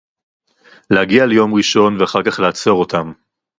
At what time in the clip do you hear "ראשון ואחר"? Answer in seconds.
1.53-2.19